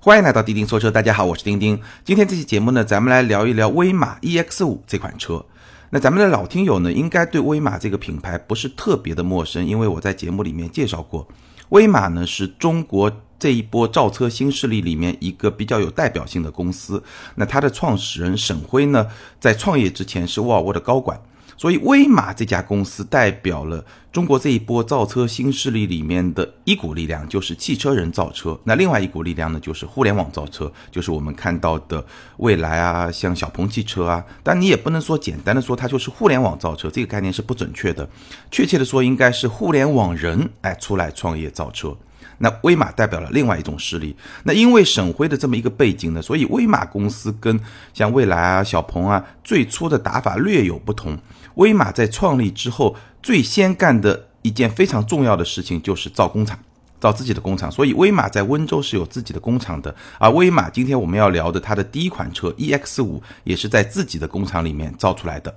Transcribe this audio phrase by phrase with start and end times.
[0.00, 1.76] 欢迎来到钉钉说车，大家好，我是钉钉。
[2.04, 5.44] 今天这期节目呢，咱们来聊一聊威马 EX 五这款车。
[5.90, 11.26] 那咱们的老听友呢，应该对威马这个品牌不是特别的陌生，因为我在节目里面介绍过，
[11.70, 17.02] 威马呢是中国这一波造车新势力里面一个比较有代表性的公司。
[17.34, 19.04] 那它的创始人沈辉呢，
[19.40, 21.20] 在创业之前是沃尔沃的高管。
[21.58, 28.56] 所以，威马这家公司代表了中国这一波造车新势力里面的一股力量，就是汽车人造车。
[28.62, 32.02] 那另外一股力量呢，就是互联网造车，就是我们看到的
[32.36, 34.24] 蔚来啊，像小鹏汽车啊。
[34.44, 38.08] 但你也不能说简单的说它就是互联网造车，这个概念是不准确的。
[38.52, 41.96] 确切的说，应该是互联网人哎出来创业造车。
[42.40, 44.14] 那威马代表了另外一种势力。
[44.44, 47.58] 那因为沈辉的这么一个背景呢，所以威马公司跟
[47.92, 51.18] 像蔚来啊、小鹏啊最初的打法略有不同。
[51.58, 56.58] 威马在创立之后，最先干的一件非常重要的事情就是造工厂，
[57.00, 57.70] 造自己的工厂。
[57.70, 59.94] 所以威马在温州是有自己的工厂的。
[60.18, 65.54] 而威马今天我们要聊的它的第一款车 EX 五，也是在自己的工厂里面造出来的。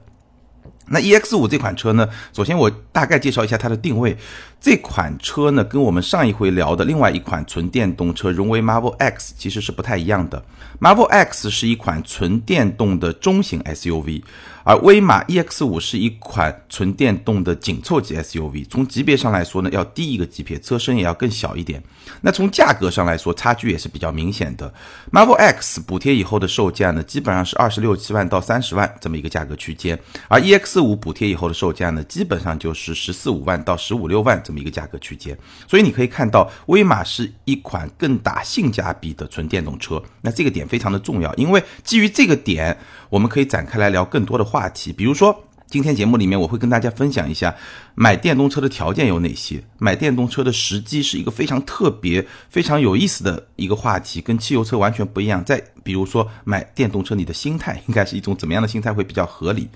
[0.88, 2.10] 那 EX 五这款车呢？
[2.34, 4.18] 首先我大概介绍一下它的定位。
[4.62, 10.46] 这款车呢，跟我们上一回聊的另外一款纯电动车荣威 Marvel X 其实是不太一样的。
[10.80, 14.22] Marvel X 是一款纯电动的中型 SUV，
[14.64, 18.68] 而威马 EX 五是一款纯电动的紧凑级 SUV。
[18.70, 21.82] 从级别上来说呢，要低一个级别，车身也要更小一点。
[22.22, 24.72] 那从价格上来说，差距也是比较明显的。
[25.12, 34.40] Marvel X 补贴以后的售价呢，基本上是二十六七万到三十万这么一个价格区间，而 EX 五补贴以后的售价呢，基本上就是十四五万到十五六万。
[34.52, 40.04] 这么一个价格区间，所以你可以看到，威马是一款更打性价比的纯电动车。
[40.20, 42.78] 那这个点非常的重要，因为基于这个点，
[43.10, 44.92] 我们可以展开来聊更多的话题。
[44.92, 47.56] 比如说，今天节目里面我会跟大家分享一下
[47.96, 55.42] 买电动车的条件有哪些，买电动车的时机是一个非常特别、非常有意思的一个话题，跟汽油车完全不一样。
[55.46, 59.70] 再比如说，买电动车你的心态应该是一种怎么样的心态会比较合理？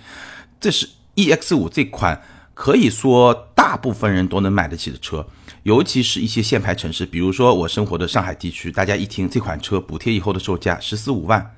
[0.59, 2.21] 这是 EX 五这款。
[2.55, 5.27] 可以说，大部分人都能买得起的车，
[5.63, 8.71] 尤其是一些限牌城市，比如说我生活的上海地区。
[8.71, 11.53] 大家一听这款车补贴以后的售价十四五万，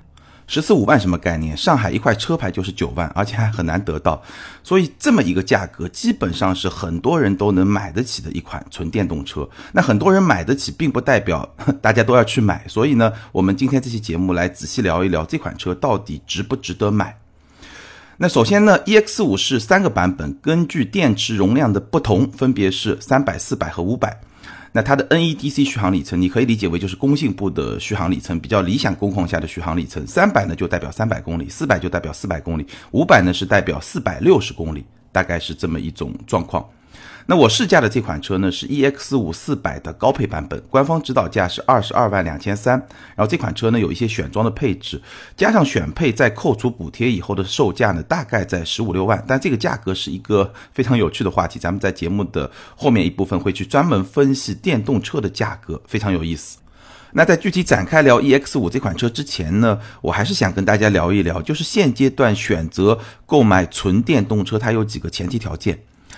[0.48, 1.56] 十四五万什么概念？
[1.56, 4.20] 上海一块车牌就是九万，而且还很难得到。
[4.64, 9.48] 所以这么一个价格，基本上是很多人都能买得起的一款纯电动车。
[9.74, 11.48] 那很多人买得起，并不代表
[11.80, 12.66] 大家都要去买。
[12.68, 17.16] 所以呢，我们今天这期节目来仔细聊一聊这款车到底值不值得买。
[18.20, 24.20] 那首先呢，EX 五是三个版本，根据电池容量的不同，分别是三百、四百和五百。
[24.72, 30.06] 那它的 NEDC 续航里程，你可以理解为就是工信部的续航里程，比较理想工况下的续航里程。
[30.08, 36.68] 三百呢就代表三百公里，四百就代表四百公里，五百呢是代表四百六十公里，大概是这么一种状况。
[37.30, 42.80] 那我试驾的这款车呢是 EX 五四百的高配版本，官方指导价是二十二万两千三。
[43.16, 45.02] 然后这款车呢有一些选装的配置，
[45.36, 49.22] 加上选配再扣除补贴以后的售价呢大概在十五六万。
[49.28, 56.60] 但这个价格是一个非常有趣的话题，咱们在节目的后面一部分会去专门分析电动车的价格，非常有意思。
[57.12, 65.78] 那在具体展开聊 EX 五这款车之前呢，我还是想跟大家聊一聊，就是现阶段选择购买纯电动车，它有几个前提条件。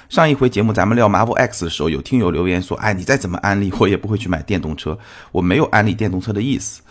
[0.10, 4.98] 上一回节目咱们聊 Marvel X 的时候，有听友留言说：“哎，你再怎么安利，我也不会去买电动车。
[5.32, 6.82] ”我没有安利电动车的意思，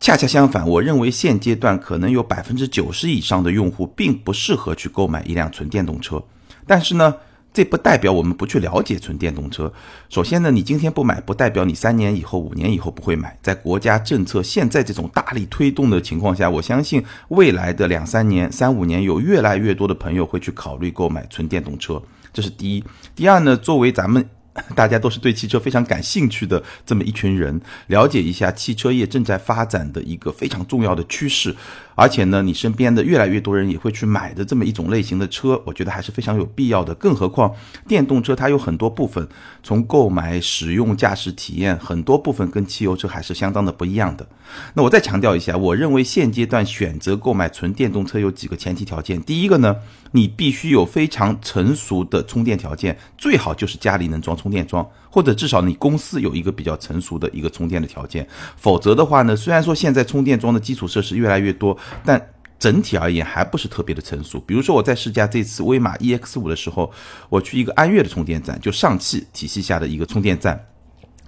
[0.00, 6.22] 恰恰相反，我认为现阶段可能有百分之九十以上的用户并不适合去购买一辆纯电动车。
[6.66, 7.14] 但是呢，
[7.52, 9.70] 这不代表我们不去了解纯电动车。
[10.08, 13.38] 首先呢，你今天不买，不代表你三年以后、五年以后不会买。
[13.42, 22.02] 在国家政策现在这种大力推动的情况下，我相信未来的两三年、三五年，有越来越多的朋友会去考虑购买纯电动车。
[22.34, 22.84] 这是第一，
[23.14, 23.56] 第二呢？
[23.56, 24.28] 作为咱们
[24.74, 31.54] 大家都是对汽车非常感兴趣的这么一群人，了解一下汽车业正在发展的一个非常重要的趋势。
[31.94, 36.94] 而且呢，你身边的越来越多人也会去买的这么一种类型的车，我觉得还是非常有必要的。
[36.94, 37.54] 更何况
[37.86, 39.28] 电动车它有很多部分，
[39.62, 44.26] 从购买、使用、驾驶体验很多部分跟汽油车还是相当的不一样的。
[44.74, 49.20] 那我再强调一下，我认为现阶段选择购买纯电动车有几个前提条件。
[49.22, 49.76] 第一个呢，
[50.12, 58.26] 你必须有非常成熟的充电条件，最好就是家里能装充电桩，或者至少你公司有一个比较成熟的一个充电的条件。
[58.56, 62.20] 否则的话呢，虽然说现在充电桩的基础设施越来越多，但
[62.58, 64.40] 整体而言还不是特别的成熟。
[64.40, 66.90] 比如说我在试驾这次威马 EX 五的时候，
[67.28, 70.60] 我去一个安悦的充电站，就上汽体系下的一个充电站，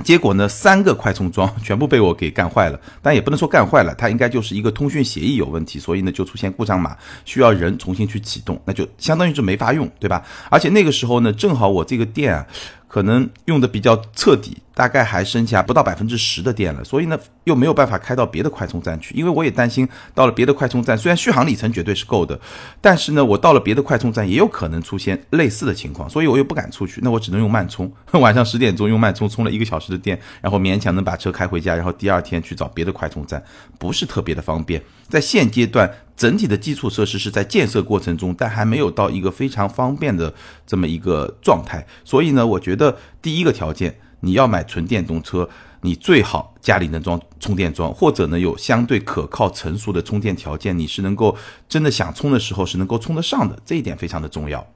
[0.03, 2.81] 结果呢三个快充桩全部被我给干坏了。
[3.01, 10.25] 但也不能说干坏了，它应该就是一个通讯协议有问题，所以呢就出现故障码，需要人重新去启动，那就相当于是没法用，对吧？
[10.51, 12.45] 而且那个时候呢，正好我这个店啊。
[12.89, 22.39] 可能用的比较彻底，大概还剩下不到百分之十的电了，所以呢又没有办法开到别的快充站去，因为我也担心到了别的快充站，虽然续航里程绝对是够的，
[22.81, 33.43] 但是呢我到了别的快充站也有可能出现类似的情况，所以我又不敢出去，那我只能用慢充， 晚上十点钟用慢充充了一个小时的电，然后勉强能把车开回家，然后第二天去找别的快充站，
[33.79, 35.93] 不是特别的方便，在现阶段。
[36.17, 40.33] 整体的基础设施是在建设过程中，但还没有到一个非常方便的
[40.67, 41.87] 这么一个状态。
[42.07, 45.47] 所以呢，我觉得第一个条件，你要买纯电动车，
[45.83, 51.37] 你最好家里能装充电桩，或者呢有相对可靠成熟的充电条件，你是能够
[51.69, 54.67] 真的想充的时候是能够充得上的，这一点非常的重要。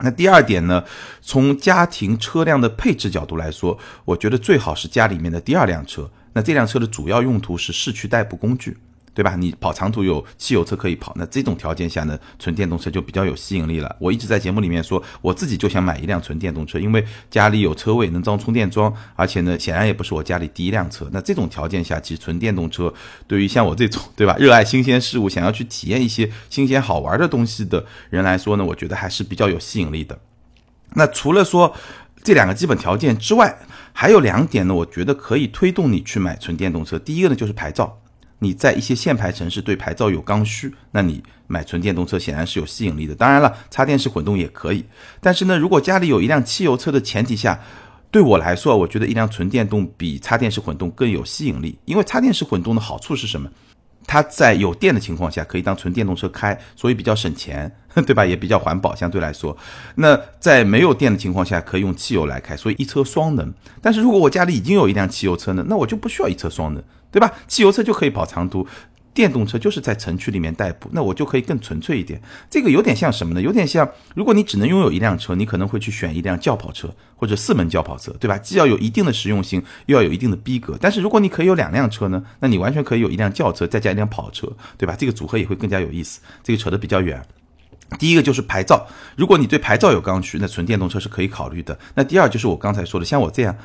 [0.00, 0.84] 那第二点呢，
[1.22, 6.10] 从家庭车辆的配置角度来说，我觉得最好是家里面的第二辆车。
[6.34, 8.76] 那这辆车的主要用途是市区代步工具。
[9.16, 9.34] 对吧？
[9.34, 13.96] 你跑长途有汽油车可以跑，那这种条件下呢，纯电动车就比较有吸引力了。
[13.98, 21.08] 我一直在节目里面说，我自己就想买一辆纯电动车，因为家里有车位能装充电桩，而且呢，显然也不是我家里第一辆车。
[21.12, 22.92] 那这种条件下，其实纯电动车
[23.26, 30.18] 对于像我这种，对吧，热爱新鲜事物，想要去体验一些新鲜好玩的东西的人来说呢，我觉得还是比较有吸引力的。
[30.92, 31.74] 那除了说
[32.22, 33.56] 这两个基本条件之外，
[33.94, 36.98] 还有两点呢，我觉得可以推动你去买纯电动车。
[36.98, 38.02] 第一个呢，就是牌照。
[38.38, 43.14] 你在一些限牌城市对牌照有刚需，那你买纯电动车显然是有吸引力的。
[43.14, 44.84] 当然了，插电式混动也可以。
[45.20, 47.60] 但是呢，如果家里有一辆汽油车的前提下，
[48.10, 51.78] 对我来说，我觉得一辆纯电动比插电式混动更有吸引力。
[51.86, 53.50] 因为插电式混动的好处是什么？
[54.08, 57.74] 它在有电的情况下可以当纯电动车开，所以比较省钱，
[58.06, 58.24] 对吧？
[58.24, 59.56] 也比较环保，相对来说。
[59.96, 63.52] 那在没有电的情况下可以用汽油来开，所以一车双能。
[63.82, 66.82] 但是如果我家里已经有一辆汽油车呢，那我就不需要一车双能。
[67.16, 67.32] 对吧？
[67.48, 68.66] 汽油车就可以跑长途，
[69.14, 72.20] 电动车就是在城区里面代步，那我就可以更纯粹一点。
[72.50, 73.40] 这个有点像什么呢？
[73.40, 78.36] 有点像，如果你只能拥有一辆车，你可能会去选一辆轿跑车或者四门轿跑车，对吧？
[78.36, 80.76] 既要有一定的实用性，又要有一定的逼格。
[80.78, 82.22] 但是如果你可以有两辆车呢？
[82.40, 84.46] 那你完全可以有一辆轿车再加一辆跑车，
[84.76, 84.94] 对吧？
[84.94, 86.20] 这个组合也会更加有意思。
[86.42, 87.22] 这个扯得比较远。
[87.98, 88.86] 第一个就是牌照，
[89.16, 91.78] 如果你对牌照有刚需，那纯电动车是可以考虑的。
[91.94, 93.56] 那第二就是我刚才说的，像我这样。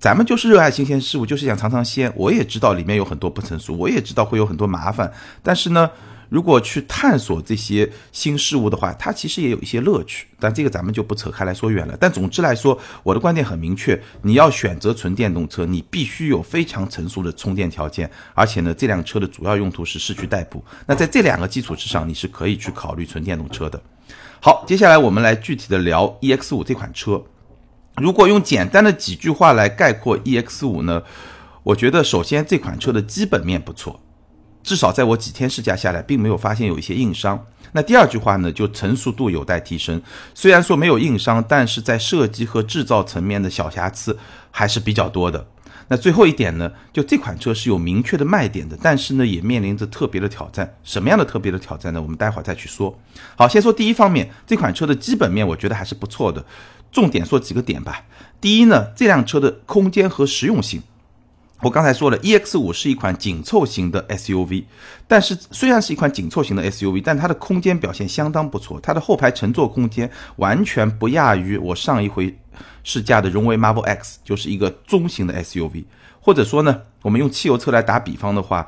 [0.00, 2.10] 咱们就是热爱新鲜事物，就是想尝尝鲜。
[2.16, 5.12] 我也知道里面有很多不成熟，我也知道会有很多麻烦。
[5.42, 5.90] 但是呢，
[6.30, 10.26] 如果去探索这些新事物的话，它其实也有一些乐趣。
[10.38, 11.94] 但这个咱们就不扯开来说远了。
[12.00, 20.64] 但总之来说，我的观点很明确：你要选择纯电动车，你必须有非常成熟的充电条件，而且呢，这辆车的主要用途是市区代步。
[20.86, 23.78] 那在这两个基础之上，你是可以去考虑纯电动车的。
[24.40, 27.22] 好，接下来我们来具体的聊 EX 五这款车。
[27.96, 31.02] 如果用简单的几句话来概括 EX 五呢？
[31.62, 34.00] 我觉得首先这款车的基本面不错，
[34.62, 37.46] 至少在我几天试驾下来，并没有发现有一些硬伤。
[37.72, 40.00] 那第二句话呢，就成熟度有待提升。
[40.34, 44.18] 虽然说没有硬伤，但是在设计和制造层面的小瑕疵
[44.50, 45.46] 还是比较多的。
[45.88, 50.76] 那最后一点呢，就这款车是有明确的卖点的，但是呢，也面临着特别的挑战。
[50.82, 52.00] 什么样的特别的挑战呢？
[52.00, 52.96] 我们待会儿再去说。
[53.36, 56.44] 好，先说第一方面，这款车的基本面我觉得还是不错的。
[56.90, 58.04] 重点说几个点吧。
[58.40, 60.82] 第一呢，这辆车的空间和实用性。
[61.62, 64.64] 我刚才说了，EX 五是一款紧凑型的 SUV，
[65.06, 68.80] 但是虽然是一款紧凑型的 SUV，但它的空间表现相当不错。
[68.80, 72.34] 它的后排乘坐空间完全不亚于我上一回
[72.82, 75.84] 试驾的荣威 Marvel X，就是一个中型的 SUV。
[76.20, 78.66] 或者说呢，我们用汽油车来打比方的话。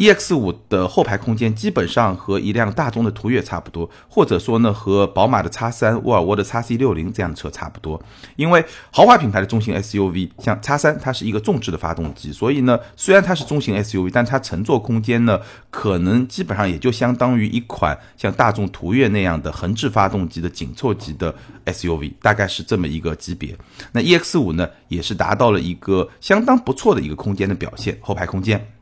[0.00, 8.02] EX 五的后排空间基本上和一辆大众的途岳差不多，或者说呢和宝马的叉三、沃尔沃的叉 C 六零这样的车差不多。
[8.36, 21.34] 因为豪华品牌的中型 SUV 像叉三，它是一个重置的发动机，所以呢虽然它是中型 SUV，但它乘坐空间呢可能基本上也就相当于一款像大众途岳那样的横置发动机的紧凑级的
[21.66, 23.54] SUV，大概是这么一个级别。
[23.92, 28.79] 那 EX 五呢也是达到了一个相当不错的一个空间的表现，后排空间。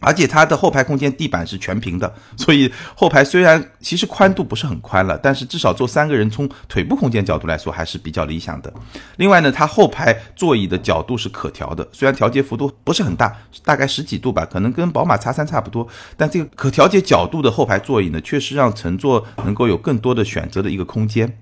[0.00, 8.72] 而且它的后排空间地板是全平的， 所以后排虽然其实宽度不是很宽了，但是至少坐三个人从腿部空间角度来说还是比较理想的。
[9.16, 21.38] 另外呢，它后排座椅的角度是可调的，虽然调节幅度不是很大，大概十几度吧，可能跟宝马叉三差不多，但这个可调节角度的后排座椅呢，确实让乘坐能够有更多的选择的一个空间。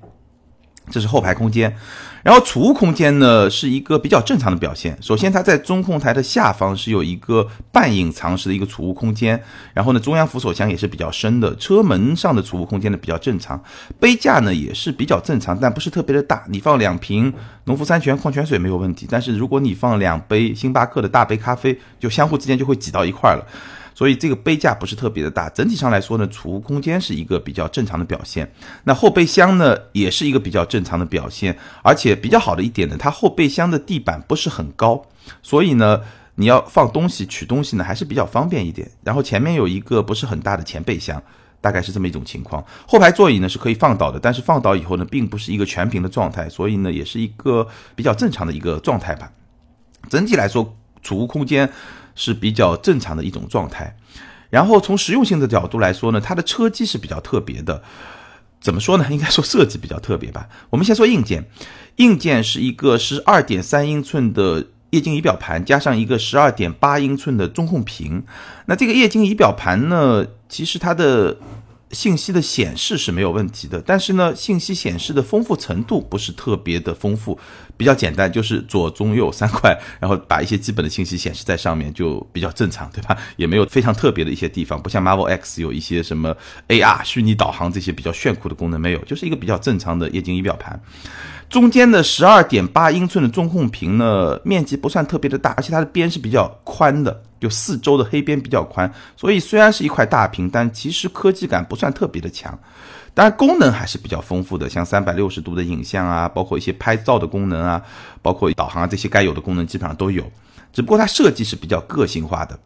[0.90, 1.74] 这是后排空间，
[2.22, 4.96] 然后储物空间呢是一个比较正常的表现。
[5.00, 9.40] 首先，它在中控台的下方是有一个半隐藏式的一个储物空间，
[9.74, 11.54] 然后呢，中央扶手箱也是比较深的。
[11.56, 13.62] 车门上的储物空间呢比较正常，
[14.00, 16.44] 杯架呢也是比较正常，但不是特别的大。
[16.48, 17.32] 你放两瓶
[17.64, 23.46] 农夫山泉矿泉水没有问题，但是如果你放两杯星巴克的大杯咖啡，就相互之间就会挤到一块了。
[23.98, 25.48] 所以这个杯架不是特别的大。
[25.48, 28.48] 整体上来说呢，储物空间是一个比较正常的表现。
[28.84, 35.04] 那后备箱呢，也是一个比较正常的表现，而且比较好的一点呢，它后备箱的地板不是很高，
[35.42, 36.00] 所以呢，
[36.36, 38.88] 你要放东西、取东西呢，还是比较方便一点。
[39.02, 41.20] 然后前面有一个不是很大的前备箱。
[41.60, 49.28] 大概是这么一种情况，后排座椅呢是可以放倒的，但是放倒以后呢，并不是一个全屏的状态，所以呢，也是一个比较正常的一个状态吧。
[50.08, 51.68] 整体来说，储物空间
[52.18, 53.96] 是比较正常的一种状态。
[54.50, 57.82] 然后从实用性的角度来说呢，它的车机是比较特别的。
[58.60, 59.06] 怎么说呢？
[59.12, 60.48] 应该说设计比较特别吧。
[60.68, 61.48] 我们先说硬件，
[61.96, 64.66] 硬件是一个十二点三英寸的。
[64.90, 68.24] 液晶仪表盘加上一个十二点八英寸的中控屏，
[68.64, 71.36] 那这个液晶仪表盘呢，其实它的
[71.90, 77.38] 信息的显示是没有问题的，但是呢，信息显示的丰富程度不是特别的丰富，
[77.76, 83.16] 比较简单，就是左中右三块，然后把一些基本的信息显示在上面就比较正常，对吧？
[83.36, 86.36] 也没有非常特别的一些地方，不像 Marvel X 有一些什么
[86.68, 90.78] AR 虚拟导航这些比较炫酷的功能没有，就是一个比较正常的液晶仪表盘。
[91.48, 102.58] 中间的十二点八英寸的中控屏呢，面积不算特别的大，而且它的边是比较宽的，就四周的黑边比较宽，所以虽然是一块大屏，但其实科技感不算特别的强。
[103.14, 107.82] 当然功能还是比较丰富的，像三百六十度的影像啊，包括一些拍照的功能啊，
[108.22, 110.22] 包括导航啊这些该有的功能基本上都有。
[110.72, 112.58] 只不过它设计是比较个性化的，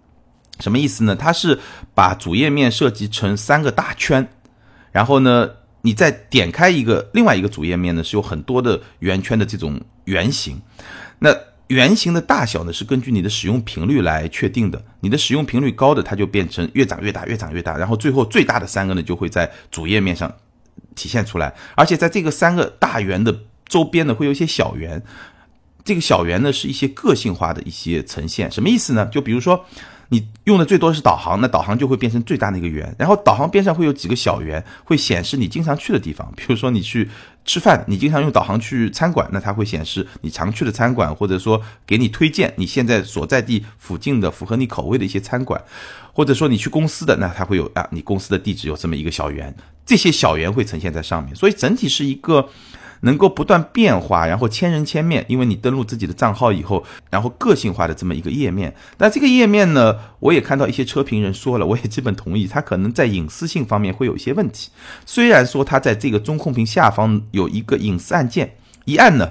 [0.61, 1.17] 什么意思呢？
[1.17, 1.59] 它是
[1.95, 4.27] 把主页面设计成三个大圈，
[4.91, 5.51] 然后呢。
[5.85, 10.57] 你再点开一个另外一个主页面呢，是有很多的圆圈的这种圆形。
[11.19, 11.37] 那
[11.69, 14.85] 圆形的大小呢，是根据你的使用频率来确定的。
[15.01, 17.77] 你的使用频率高的，它就变成越长越大，越长越大。
[17.77, 20.33] 然后最后最大的三个呢，就会在主页面上
[20.95, 21.55] 体现出来。
[21.75, 25.03] 而且在这个三个大圆的周边呢，会有一些小圆。
[25.85, 28.51] 这个小圆呢，是一些个性化的一些呈现。
[28.51, 29.07] 什么意思呢？
[29.07, 29.65] 就比如说。
[30.09, 36.31] 你用的最多是导航，那导航就会变成最大的一个圆，然后导航边上会有几个小圆，会显示你经常去的地方。
[36.37, 37.09] 比如说你去
[37.45, 45.63] 吃饭，你经常用导航去餐馆，那它会显示你常去的餐馆，或者说给你推荐你现在所在地附近的符合你口味的一些餐馆，
[46.13, 52.49] 或者说你去公司的，那它会有啊，你公司的地址有这么一个小圆，这些小圆会呈现在上面，所以整体是一个。
[53.03, 58.75] 能够不断变化，然后千人千面，因为你登录自己的账号以后，然后个性化的这么一个页面。
[58.99, 64.71] 那这个页面呢，我也看到一些车评人说了，我也基本同意，它可能在隐私性方面会有一些问题。
[65.05, 69.29] 虽然说它在这个中控屏下方有一个隐私按键，一按呢，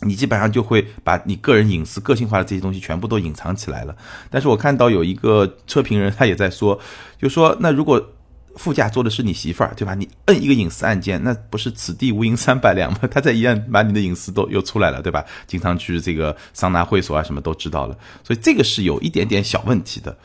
[0.00, 3.96] 你基本上就会把你个人隐私、个性化的这些东西全部都隐藏起来了。
[4.30, 6.78] 但是我看到有一个车评人他也在说，
[7.20, 8.10] 就说那如果。
[8.58, 9.94] 副驾坐的是你媳妇儿，对吧？
[9.94, 12.98] 你摁一个隐私按键，那不是此地无银三百两吗？
[13.10, 15.24] 他再一按，把你的隐私都又出来了，对吧？
[15.46, 20.18] 经常去这个桑拿会所啊，什么都知道了，所以这个是有一点点小问题的。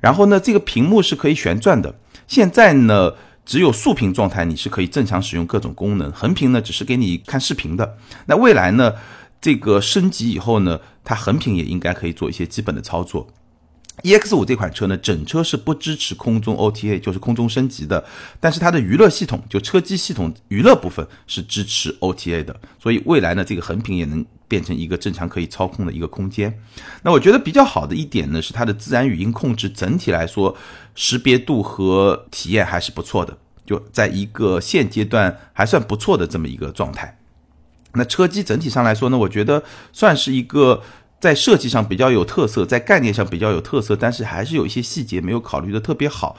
[0.00, 1.94] 然后呢，这个屏幕是可以旋转的。
[2.26, 3.12] 现在呢，
[3.44, 7.98] 只有竖屏状态，你是可以正常使用各种功能；横屏呢，只是给你看视频的。
[8.26, 8.94] 那未来呢，
[9.40, 13.28] 这个升级以后呢，它横屏也应该可以做一些基本的操作。
[14.04, 18.04] EX 五这款车呢，整车是不支持空中 OTA，就是空中升级的。
[18.38, 22.54] 但是它的娱乐系统，就车机系统娱乐部分是支持 OTA 的。
[22.78, 26.60] 所以未来呢，这个横屏也能变成一个正常可以操控的一个空间。
[27.02, 30.54] 那我觉得比较好的一点呢，是它的自然语音控制，整体来说
[30.94, 37.18] 识别度和体验还是不错的，就在一个现阶段还算不错的这么一个状态。
[37.94, 39.62] 那车机整体上来说呢，我觉得
[39.94, 40.82] 算是一个。
[41.24, 46.36] 在设计上比较有特色，在概念上比较有特色，但是还是有一些细节没有考虑的特别好，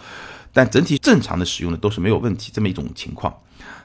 [0.54, 3.34] 但整体正常的使用的都是没有问题这么一种情况。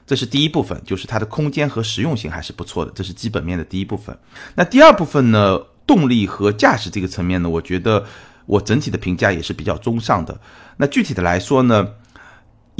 [0.05, 4.15] 这是第一部分，就是它的空间和实用性还是不错的，这是基本面的第一部分。
[4.53, 8.05] 那第二部分呢，动力和驾驶这个层面呢，我觉得
[8.45, 10.39] 我整体的评价也是比较中上的。
[10.77, 11.87] 那具体的来说呢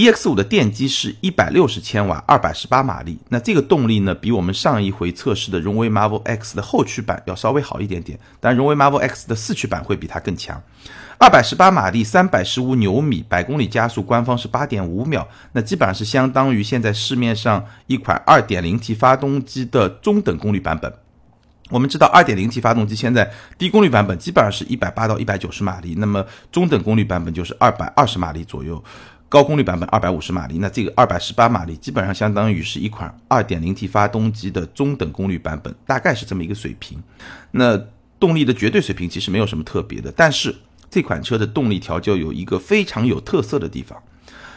[0.01, 3.19] ？EX 五的电机是一百六十千瓦，二百十八马力。
[3.29, 8.19] 那这个动力呢，比我们上一回测试的荣威 Marvel X 的后驱版要稍微好一点点。
[8.39, 10.59] 但荣威 Marvel X 的四驱版会比它更强。
[11.19, 15.27] 二百十八马力，三百十五牛米，百公里加速官方是八点五秒。
[15.51, 20.91] 那基本上是相当于现在市面上一款二点零 T 发动机的中等功率版本。
[21.69, 28.83] 我们知道二点零 T 发动机现在低功率版本基本上是一百八到一百九十马力，那么中等功率版本就是二百二十马力左右。
[29.31, 37.01] 高功率版本二百五十马力，那这个二百十八马力基本上相当于是一款二点零 T 发动机的中等功率版本，大概是这么一个水平。
[37.51, 37.81] 那
[38.19, 40.53] 动力的绝对水平其实没有什么特别的，但是
[40.89, 43.97] 这款车的动力调教有一个非常有特色的地方，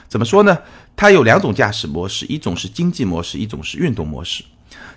[0.08, 0.58] 怎么说呢？
[0.96, 4.42] 它有两种驾驶模式，一种是经济模式，一种是运动模式。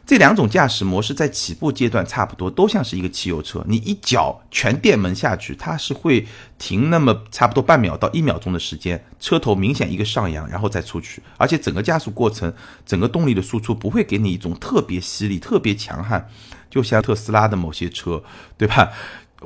[0.07, 3.61] 这两种驾驶模式在起步阶段差不多，都像是一个汽油车。
[3.67, 6.25] 你一脚全电门下去，它是会
[6.57, 12.53] 停那么差不多半秒到一秒钟的时间，车头明显一个上扬，然后再出去，而且整个加速过程，
[12.85, 16.29] 整个动力的输出不会给你一种特别犀利、特别强悍，
[16.69, 18.23] 就像特斯拉的某些车，
[18.57, 18.93] 对吧？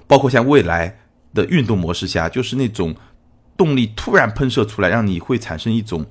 [0.05, 0.99] 包括像未来
[1.33, 2.95] 的运动模式下，就是那种
[3.57, 6.05] 动力突然喷射出来，让你会产生一种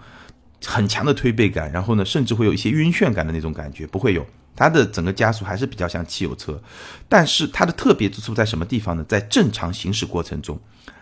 [0.66, 4.26] 很强的推背感，然后呢，甚至会有一些晕眩感的那种感觉，不会有。
[4.54, 6.60] 它的整个加速还是比较像汽油车，
[7.08, 9.04] 但是它的特别之处在什么地方呢？
[9.08, 10.58] 在正常行驶过程中，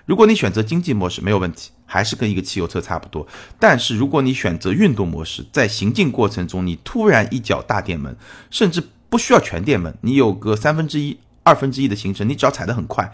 [0.06, 3.26] 如果你选择经济模式没有问题，还是跟一个汽油车差不多。
[3.58, 8.16] 但是如果你选择运动模式，在行进过程中，你突然一脚大电门，
[8.50, 13.12] 甚至不需要全电门，你有个三分之一、二分之一的行程，你只要踩得很快。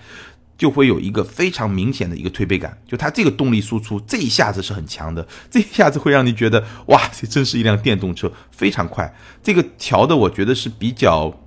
[0.57, 9.13] 就会有一个非常明显的一个推背感，就它这个动力输出这一下子是很强的， 这一下子会让你觉得哇，这真是一辆电动车，非常快。
[9.43, 11.41] 这个调的我觉得是比较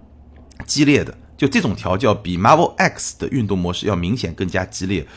[0.65, 5.07] 激烈的，就这种调教比 Marvel X 的运动模式要明显更加激烈，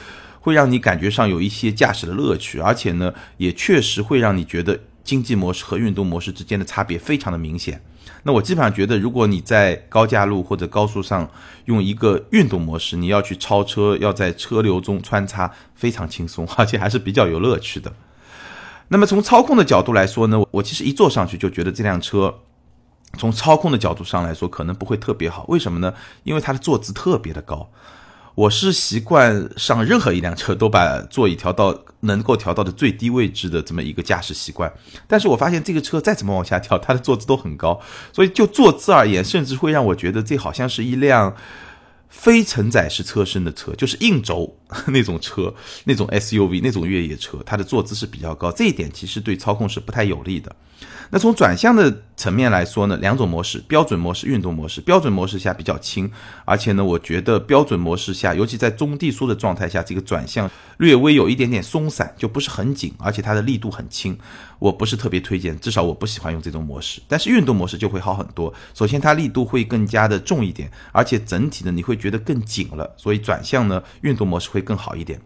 [0.41, 7.83] 会让你感觉上有一些驾驶的乐趣，而且呢，也确实会让你觉得经济模式和运动模式之间的差别非常的明显。
[8.23, 11.31] 那我基本上觉得，如果你在高架路或者高速上
[11.65, 17.93] 用一个运动模式，你要去超车，要在车流中穿插，非常轻松，而且还是比较有乐趣的。
[18.89, 22.35] 那么从操控的角度来说呢，我其实一坐上去就觉得这辆车
[23.17, 25.45] 从操控的角度上来说可能不会特别好。
[25.49, 25.95] 为什么呢？
[26.25, 27.71] 因为它的坐姿特别的高。
[28.35, 34.73] 我是习惯上任何一辆车都把座椅调到能够调到的最低位置的这么一个驾驶习惯，
[35.07, 37.81] 但是我发现这个车再怎么往下调，它的坐姿都很高，
[38.13, 41.35] 所以就坐姿而言，甚至会让我觉得这好像是一辆
[42.11, 50.55] 非承载式车身的车，就是硬轴 那种车，那种 SUV 那种越野车，它的坐姿是比较高，这一点其实对操控是不太有利的。
[51.13, 54.81] 那从转向的层面来说呢，两种模式，标准模式、运动模式。
[54.81, 56.11] 标准模式下比较轻，
[56.45, 60.49] 而且呢，我觉得标准模式下，尤其在中低速的状态下，这个转向
[60.79, 64.17] 略微有一点点松散，就不是很紧，而且它的力度很轻，
[64.61, 67.03] 我不是特别推荐，至少我不喜欢用这种模式。
[67.09, 75.21] 但是运动模式就会好很多，首先它力度会更加的重一点，而且整体呢你会觉得更紧了，所以转向呢运动模式会更好一点。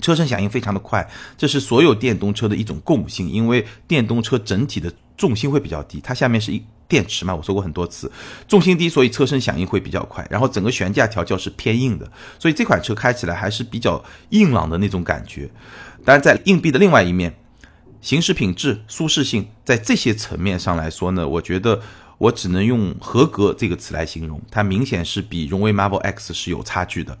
[0.00, 8.10] 车身响应非常的快，这是所有电动车的一种共性，因为电动车整体的重心会比较低，它下面是一电池嘛，我说过很多次，
[8.48, 15.48] 重心低，所以车身响应会比较快，然后整个悬架调教是偏硬的，所以这款车开起来还是比较硬朗的那种感觉。
[16.04, 17.32] 当然，在硬币的另外一面，
[18.04, 21.80] 行驶品质、舒适性，在这些层面上来说呢，我觉得
[22.18, 27.18] 我只能用合格这个词来形容，它明显是比荣威 Marvel X 是有差距的。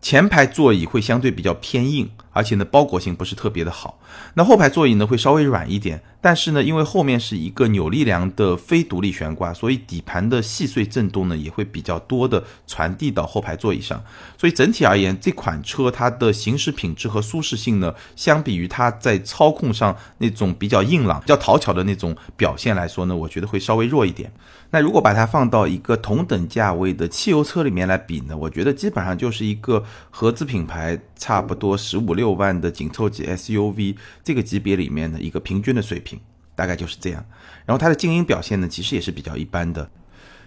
[0.00, 3.98] 前排座椅会相对比较偏硬，而且呢包裹性不是特别的好。
[4.34, 14.04] 那后排座椅呢会稍微软一点，但是呢因为后面是一个扭力梁的非独立悬挂，所以底盘的细碎震动呢也会比较多的传递到后排座椅上。
[14.36, 24.30] 所以整体而言，这款车它的行驶品质和舒适性呢，相比于它在操控上那种比较硬朗、比较讨巧的那种表现来说呢，我觉得会稍微弱一点。
[24.70, 36.20] 那如果把它放到一个同等价位的汽油车里面来比呢，我觉得基本上就是一个合资品牌差不多十五六万的紧凑级 SUV 这个级别里面的一个平均的水平，
[36.54, 37.24] 大概就是这样。
[37.64, 39.90] 然后它的静音表现呢，其实也是比较一般的。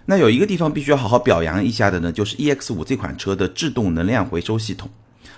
[0.06, 4.88] 那有一个地方必须要好好表扬一下的呢，就是 EX 五这款车的制动能量回收系统。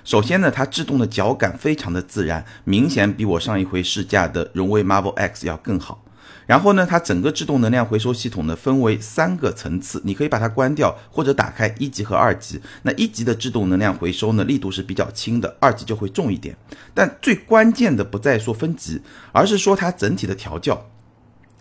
[0.05, 6.05] 首先呢，它制动的脚感非常的自然，明显比我上一回试驾的荣威 Marvel X 要更好。
[6.53, 12.61] 然后呢，它整个制动能量回收系统呢分为三个层次，你可以把它关掉或者打开一级和二级。
[12.83, 16.55] 那一级的制动能量回收呢力度是比较轻的，二级就会重一点。
[16.93, 19.01] 但最关键的不在说分级，
[19.33, 20.89] 而是说它整体的调教，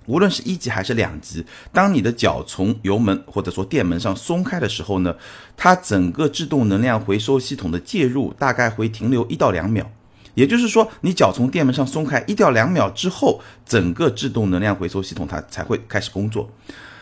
[0.07, 5.15] 无论是一级还是两级，当你的脚从油门或者说电门上松开的时候呢，
[5.55, 9.89] 它整个制动能量回收系统的介入大概会停留一到两秒。
[10.33, 16.49] 也就是说，你脚从电门上松开一到两秒之后，整个制动能量回收系统它才会开始工作。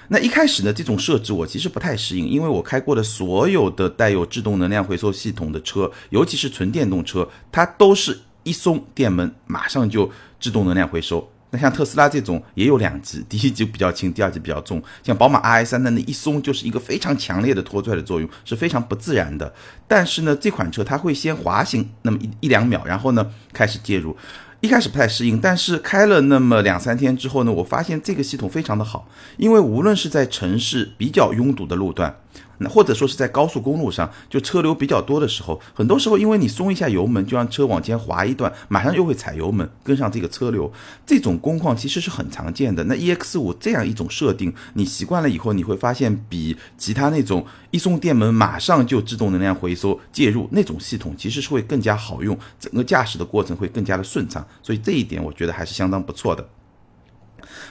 [0.09, 11.29] 那一开始呢，这种设置我其实不太适应，因为我开过的所有的带有制动能量回收系统的车，尤其是纯电动车，它都是一松电门马上就制动能量回收。
[11.51, 14.81] 那像特斯拉这种也有两级，第一级比较轻，第二级比较重。
[15.01, 19.53] 像宝马 i 三的那一松就是一个非常强烈的拖拽的作用，是非常不自然的。
[19.87, 24.15] 但是呢，这款车它会先滑行那么一一两秒，然后呢开始介入。
[24.61, 29.07] 一开始不太适应，但是开了那么两三天之后呢，我发现这个系统非常的好，
[29.37, 32.13] 因为无论是在城市比较拥堵的路段，
[32.59, 40.71] 那或者说是在高速公路上，就车流比较多的时候，很多时候因为你松一下油门，就让车往前滑一段，马上又会踩油门跟上这个车流，
[41.05, 42.83] 这种工况其实是很常见的。
[42.83, 54.45] 那 EX 五这样一种设定，你习惯了以后，你会发现比其他那种一松电门马上就自动能量回收介入那种系统，其实是会更加好用，整个驾驶的过程会更加的顺畅。
[54.61, 56.47] 所以这一点我觉得还是相当不错的。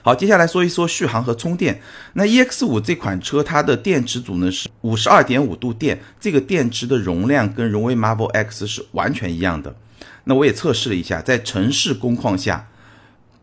[0.02, 1.80] 好，接下来说一说续航和充电。
[2.14, 9.74] 那 EX 五这款车，它的电池组呢是五十二点五度电，这个电池的容量跟荣威 Marvel X 是完全一样的。
[10.24, 12.68] 那我也测试了一下，在城市工况下，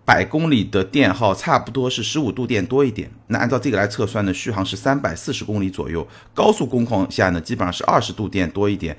[0.06, 3.12] 百公里的电耗差不多是十五度电多一点。
[3.28, 6.08] 那按照这个来测算呢，续航是三百四十公里左右。
[6.34, 8.95] 高速工况下呢，基本上是二十度电多一点。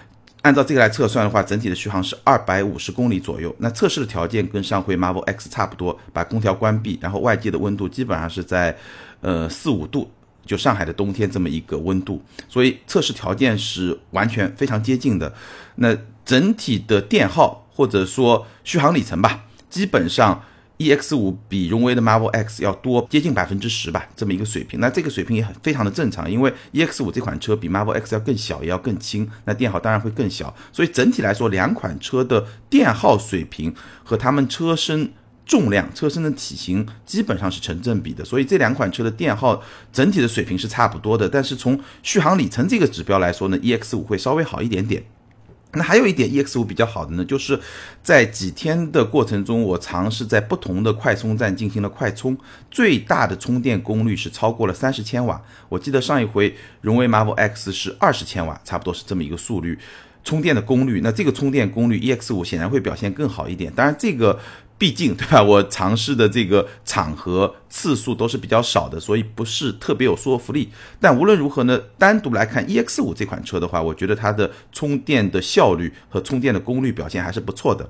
[0.46, 3.52] 按照这个来测算的话，整体的续航是二百五十公里左右。
[3.59, 8.76] 那测试的条件跟上回 Marvel X 差不多，把空调关闭，然后外界的温度基本上是在，
[9.22, 10.09] 呃四五度，
[10.44, 15.35] 就上海的冬天这么一个温度，所以测试条件是完全非常接近的。
[15.74, 20.40] 那整体的电耗或者说续航里程吧，基本上。
[20.79, 24.79] EX 五比荣威的 Marvel X 要多接近百分之十吧，这么一个水平。
[24.79, 30.55] 那这个水平也很非常的正常，因为 EX 五这款车比 Marvel X 要更小，也要更轻，那电耗当然会更小。
[30.73, 35.12] 所以整体来说，两款车的电耗水平和它们车身
[35.47, 38.25] 重量、车身的体型基本上是成正比的。
[38.25, 39.62] 所以这两款车的电耗
[39.93, 41.29] 整体的水平是差不多的。
[41.29, 45.03] 但是从续航里程这个指标来说呢，EX 五会稍微好一点点。
[45.77, 47.61] 那还有一点，EX 五比较好的呢，就是
[48.03, 52.37] 在几天的过程中，我尝试在不同的快充站进行了快充，
[52.71, 55.41] 最大的充电功率是超过了三十千瓦。
[55.69, 59.79] 我记得上一回荣威 Marvel X 是二十千瓦，差不多是这么一个速率，
[60.25, 61.01] 充电的功率。
[61.03, 63.73] 那这个充电功率，EX 五显然会表现更好一点。
[63.73, 64.39] 当然这个。
[64.79, 65.43] 毕竟，对吧？
[65.43, 70.71] 我尝试的这个场合次数都是比较少的，所以不是特别有说服力。
[71.01, 77.89] 但无论如何呢，单独来看 EX 五这款车的话，我觉得它的充电的效率和充电的功率表现还是不错的。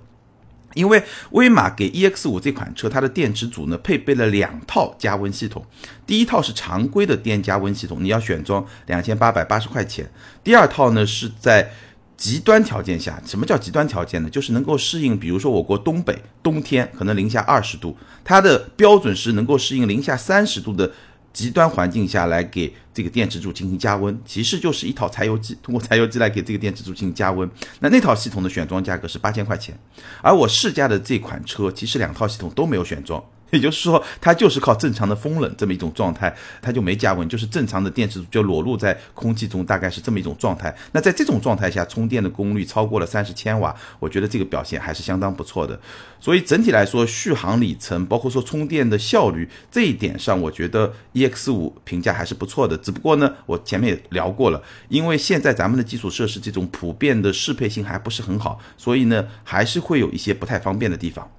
[0.74, 5.66] 因为威马给 EX 五这款车，它的电池组呢配备了两套加温系统，
[6.06, 10.08] 第一套是常规的电加温系统，你要选装两千八百八十块钱。
[10.44, 11.72] 第二套呢是在。
[12.16, 14.30] 极端条件下，什么叫极端条件呢？
[14.30, 20.90] 就是能够适应，比如说我国东北冬天可能零下二十度，它的标准是能够适应零下三十度的
[21.32, 27.46] 极端环境下来给这个电池柱进行加温，其实就是一套柴油机，通过柴油机来给这个电池柱进行加温。
[27.80, 29.78] 那那套系统的选装价格是八千块钱，
[30.22, 33.22] 而我试驾的这款车其实两套系统都没有选装。
[33.50, 40.74] 也就是说，它就是靠正常的风冷这么一种状态，它就没加温，就是正常的电池就裸露在空气中，大概是这么一种状态。
[40.92, 45.78] 那在这种状态下，充电的功率超过了三十千瓦，我觉得这个表现还是相当不错的。
[46.18, 52.76] 所以整体来说，续航里程，包括说充电的效率这一点上，我觉得 EX 五评价还是不错的。
[52.76, 61.30] 只不过呢，我前面也聊过了，因为现在咱们的基础设施这种普遍的适配性还不是很好，所以呢，还是会有一些不太方便的地方。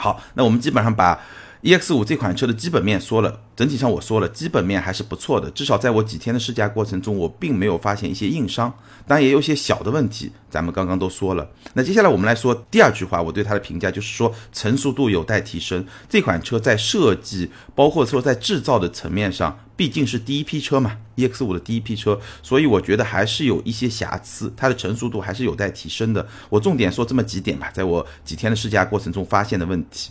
[0.00, 1.20] 好，那我们基本上把
[1.62, 8.72] EX 五这款车的基本面说了，整体上我说了，基本面还是不错的，至少在我几天的试驾过程中，我并没有发现一些硬伤，
[9.06, 11.46] 当然也有些小的问题，咱们刚刚都说了。
[11.74, 15.84] 那接下来我们来说第二句话，我对它的评价就是说成熟度有待提升。
[16.08, 26.28] 这款车在设计，包括说在制造的层面上，毕竟是第一批车嘛，EX 五的第一批车，所以我觉得还是有一些瑕疵，它的成熟度还是有待提升的。
[26.50, 30.10] 我重点说这么几点吧，在我几天的试驾过程中发现的问题。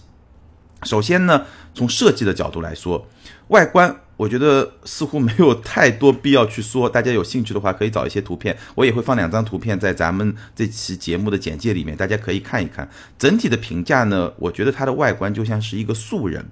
[0.81, 3.07] 首先呢，从设计的角度来说，
[3.49, 6.89] 外观我觉得似乎没有太多必要去说。
[6.89, 12.89] 大家有兴趣的话，可以找一些图片，我也会放两张图片在咱们这期节目的简介里面，大家可以看一看。
[13.19, 16.49] 整体的评价呢，我觉得它的外观就像是一个素人。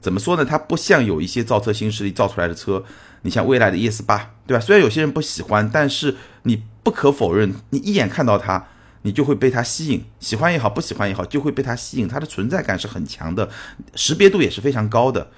[0.00, 0.44] 怎么说呢？
[0.44, 2.84] 它不像有一些造车新势力造出来的车，
[3.22, 4.60] 你像未来的 ES 八，对吧？
[4.60, 8.68] 虽然有些人不喜欢，但是你不可否认，你一眼看到它。
[9.02, 12.08] 你就会被它吸引，喜欢也好，不喜欢也好，就会被它吸引。
[12.08, 13.48] 它的存在感是很强的，
[13.94, 15.30] 识别度也是非常高的。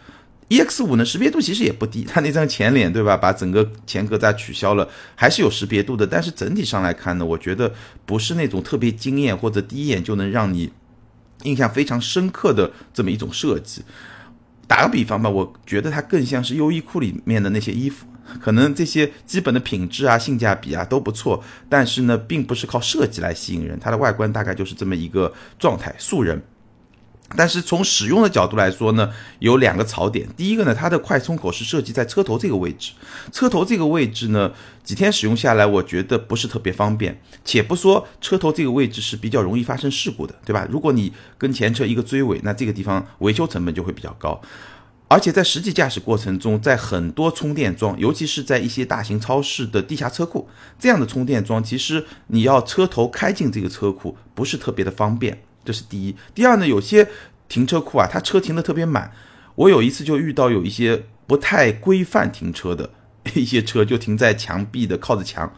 [0.48, 6.06] EX 五呢，识别度其实也不低，它那张前脸对吧，把整个前格栅取消了，还是有识别度的。
[6.06, 7.72] 但是整体上来看呢，我觉得
[8.06, 10.72] 不是那种特别惊艳或者第一眼就能让你
[11.42, 13.84] 印象非常深刻的这么一种设计。
[14.70, 18.06] 打个比方吧，我觉得它更像是优衣库里面的那些衣服，
[18.40, 26.40] 可能这些基本的品质啊、性价比啊都不错，但是呢，并不是靠设计来吸引人，它的外观大概就是这么一个状态，素人。
[27.36, 30.28] 但是从使用的角度来说呢，有两个槽点。
[30.36, 32.92] 第一个呢，它的快充口是设计在车头这个位置，
[33.30, 37.20] 车头这个位置呢，几天使用下来，我觉得不是特别方便。
[37.44, 40.66] 且不说车头这个位置是比较容易发生事故的，对吧？
[40.70, 44.40] 如果你跟前车一个追尾，那这个地方维修成本就会比较高。
[45.08, 56.14] 而且在实际驾驶过程中，在很多充电桩，尤其是在一些大型超市的地下车库，这样的充电桩，其实你要车头开进这个车库不是特别的方便，这是第一。
[56.34, 57.08] 第二呢，有些
[57.48, 59.12] 停车库啊，它车停的特别满，
[59.54, 62.90] 我有一次就遇到有一些不太规范停车的
[63.34, 65.52] 一些车，就停在墙壁的靠着墙，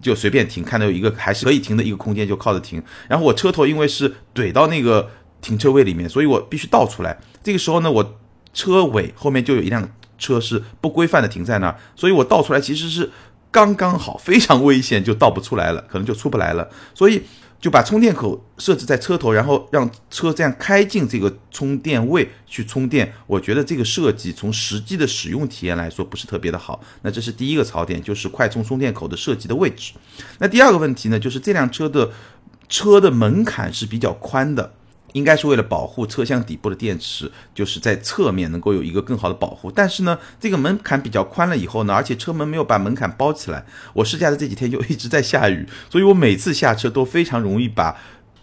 [0.00, 8.20] 就随便停，看到有一个还是可以停的一个空间就靠着停，然后我车头因为是怼到那个停车位里面，所以我必须倒出来，这个时候呢，我。
[8.56, 13.10] 车尾后面就有一辆车是不规范的停在那儿，所以我倒出来其实是
[13.50, 16.70] 刚刚好，非常危险，就倒不出来了，可能就出不来了。
[16.94, 17.20] 所以
[17.64, 23.10] 就把充电口设置在车头，然后让车这样开进这个充电位去充电。
[23.26, 26.78] 我觉得这个设计从实际的使用体验来说不是特别的好。
[27.00, 29.94] 那这是第一个槽点，就是快充充电口的设计的位置。
[30.40, 32.10] 那第二个问题呢，就是这辆车的
[32.68, 34.74] 车的门槛是比较宽的。
[35.14, 39.70] 应该是为了保护车厢底部的电池，就是在侧面能够有一个更好的保护。
[39.70, 43.64] 但是呢，这个门槛比较宽了以后呢，而且车门没有把门槛包起来。
[43.92, 47.96] 我试驾的这几天就一直在下雨，所以我每次下车都非常容易把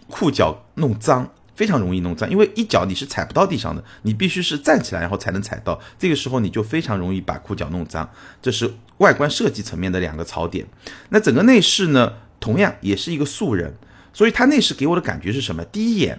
[0.08, 2.30] 裤脚弄脏，非常容易弄脏。
[2.30, 5.78] 因为一脚你是踩不到地上的，你必须是站起来然后才能踩到。
[5.98, 8.10] 这个时候你就非常容易把裤脚弄脏。
[8.40, 10.66] 这是外观设计层面的两个槽点。
[11.10, 13.74] 那整个内饰呢，同样也是一个素人，
[14.14, 15.62] 所以它内饰给我的感觉是什么？
[15.66, 16.18] 第一眼。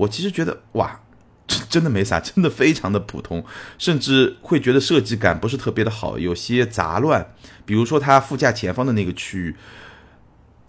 [0.00, 1.00] 我其实觉得哇，
[1.68, 3.44] 真的没啥，真的非常的普通，
[3.76, 7.34] 甚至会觉得设计感不是特别的好，有些杂乱。
[7.66, 9.56] 比如说它副驾前方的那个区域，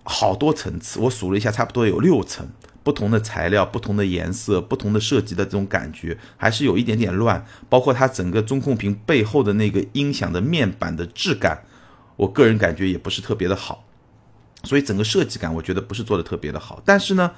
[0.03, 2.45] 好多层次，我数了一下，差不多有六层，
[2.83, 7.45] 不同的材料、不同的颜色、不同的设计的这种感觉，还是有一点点乱。
[7.69, 11.63] 包括它整个中控屏背后的那个音响的面板的质感，
[12.17, 13.85] 我个人感觉也不是特别的好。
[14.65, 16.81] 所以整个设计感，我觉得不是做的特别的好。
[16.83, 17.31] 但是呢。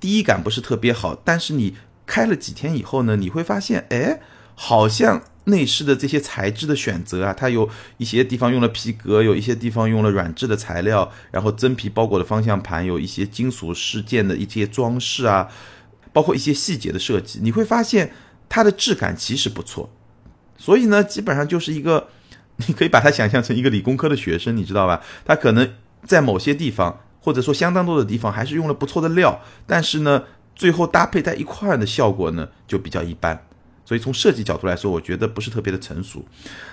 [0.00, 4.20] 第一感不是特别好，但是你开了几天以后呢，你会发现，哎，
[4.54, 15.48] 好像内饰的这些材质的选择啊，它有一些地方用了皮革，有一些地方用了软质的材料，然后真皮包裹的方向盘，有一些金属饰件的一些装饰啊，
[16.12, 18.12] 包括一些细节的设计，你会发现
[18.48, 19.90] 它的质感其实不错。
[20.56, 22.08] 所以呢，基本上就是一个，
[22.66, 25.02] 你可以把它想象成一个理工科的学生，你知道吧？
[25.24, 27.00] 他可能在某些地方。
[27.20, 33.44] 或者说相当多的地方还是用了不错的料，但是呢，最后搭配在一块儿的效果呢就比较一般。
[33.84, 36.24] 所以从设计角度来说，我觉得不是特别的成熟。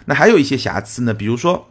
[0.06, 1.70] 那还有一些瑕疵呢，比如说。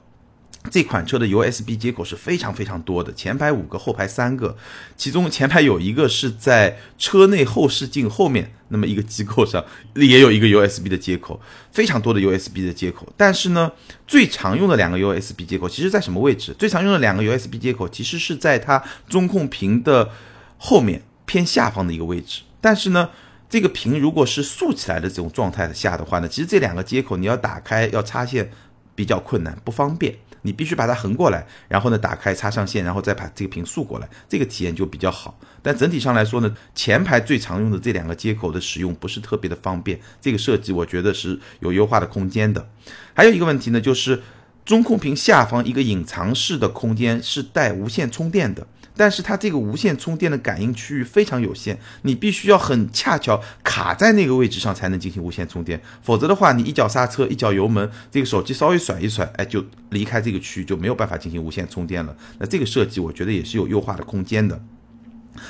[0.70, 4.57] 这款车的 USB 接口是非常非常多的，前排五个，后排三个，
[4.96, 9.62] 其中前排有一个是在车内后视镜后面那么一个机构上
[9.94, 13.07] 也有一个 USB 的接口，非常多的 USB 的接口。
[13.16, 13.70] 但是呢，
[14.07, 16.55] 最常用的两个 USB 接口其实在什么位置？
[16.59, 20.11] 最常用的两个 USB 接口其实是在它中控屏的
[20.57, 22.40] 后面偏下方的一个位置。
[22.62, 23.11] 但是呢，
[23.50, 28.50] 这个屏如果是竖起来的这种状态下的话呢，其实这两个接口你要打开要插线
[28.94, 30.14] 比较困难，不方便。
[30.44, 35.38] 你必须把它横过来，然后呢打开插上线，然后再把这个屏竖过来，这个体验就比较好。
[35.62, 42.68] 但整体上来说呢，前排最常用的这两个接口的使用不是特别的方便，这个设计我觉得是有优化的空间的。
[43.14, 44.22] 还有一个问题呢，就是
[44.64, 48.66] 中控屏下方一个隐藏式的空间是带无线充电的。
[48.96, 62.16] 但是它这个无线充电的感应区域非常有限，你必须要很恰巧卡在那个位置上才能进行无线充电，否则的话，你一脚刹车，一脚油门，这个手机稍微甩一甩，哎，就离开这个区域，就没有办法进行无线充电了。
[62.38, 64.62] 那这个设计我觉得也是有优化的空间的。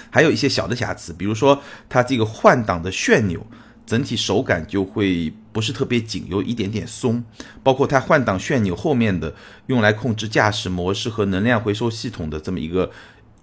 [0.08, 3.46] 还有一些小的瑕疵，比如说它这个换挡的旋钮，
[3.84, 7.22] 整体手感就会不是特别紧，有一点点松。
[7.62, 9.34] 包括它换挡旋钮后面的
[9.66, 12.90] 用来控制驾驶模式和能量回收系统的这么一个。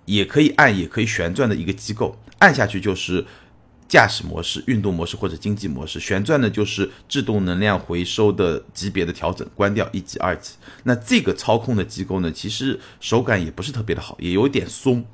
[0.06, 3.26] 也可以按，也可以旋转的一个机构，按下去就是
[3.88, 10.54] 驾驶模式、运动模式或者经济模式，旋转呢就是制动能量回收的级别的调整，关掉一级、二级。
[10.84, 15.06] 那这个操控的机构呢，其实手感也不是特别的好，也有点松。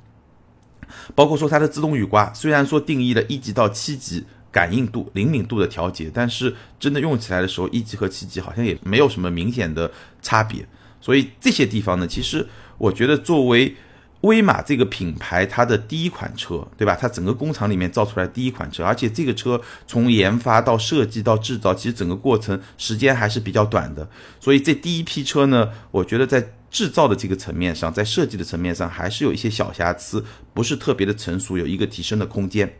[1.15, 10.65] 包括说它的自动雨刮，虽然说定义了一级到七级感应度、灵敏度的调节，但是真的用起来的时候，一级和七级好像也没有什么明显的差别。
[11.01, 12.47] 所以这些地方呢，其实
[12.77, 13.75] 我觉得作为
[14.21, 16.97] 威马这个品牌，它的第一款车，对吧？
[16.99, 24.09] 它整个工厂里面造出来第一款车，而且这个车从研发到设计到制造，其实整个过程时间还是比较短的。
[24.39, 32.77] 所以这第一批车呢，我觉得在制造的这个层面上，在设计的层面上，还是有一些小瑕疵，不是特别的成熟，有一个提升的空间。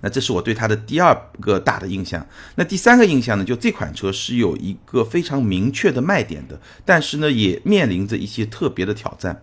[0.00, 2.24] 那这是我对它的第二个大的印象。
[2.54, 9.42] 那第三个印象呢，就这款车是有一个非常明确的卖点的，但是呢，也面临着一些特别的挑战。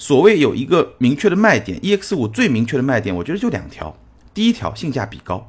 [0.00, 3.94] 所谓有一个明确的卖点，EX 五最明确的卖点，我觉得就两条。
[4.32, 5.46] 第一条性价比高，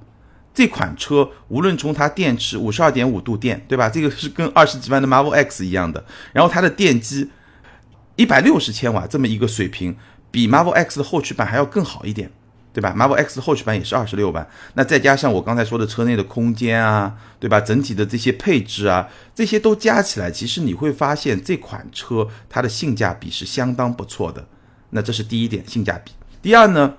[0.53, 3.89] 这款车无论从它电池五十二点五度电，对吧？
[3.89, 6.03] 这个是跟二十几万的 Marvel X 一样的。
[6.33, 7.29] 然后它的电机
[8.17, 9.95] 一百六十千瓦这么一个水平，
[10.29, 12.29] 比 Marvel X 的后驱版还要更好一点，
[12.73, 14.47] 对吧？Marvel X 后驱版也是二十六万。
[14.75, 17.59] 那再加上我刚才说的车内的空间啊，对吧？
[17.59, 24.45] 整体的这些配置啊，这些都加起来，其实你会发现这款车它的性价比是相当不错的。
[24.91, 26.11] 那这是第一点，性价比。
[26.41, 26.93] 第二呢，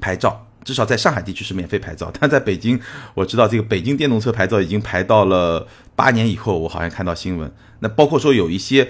[0.00, 2.80] 牌照至少在上海地区是免费牌照，但在北京，
[3.14, 7.52] 我知道这个北京电动车牌照已经排到了八年以后，我好像看到新闻。
[7.80, 8.88] 那包括说有一些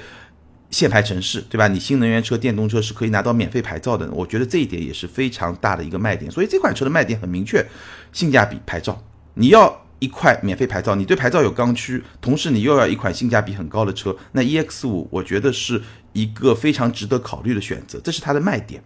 [0.73, 1.69] 限牌城市，对吧？
[1.69, 4.11] 你新能源车、电动车是可以拿到免费牌照的。
[4.11, 6.29] 我觉得这一点也是非常大的一个卖点。
[6.31, 7.65] 所以这款车的卖点很明确，
[8.11, 9.01] 性价比、牌照。
[9.35, 15.81] 你要一块免费牌照，你对牌照有刚需，同时你又要一款性价比很高的车，那 EX 五我觉得是
[16.15, 18.83] 一个非常值得考虑的选择，这是它的卖点。